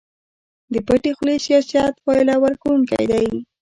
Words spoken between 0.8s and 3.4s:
پټې خولې سياست پايله ورکوونکی دی.